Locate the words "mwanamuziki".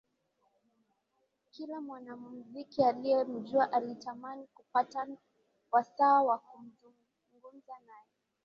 1.81-2.83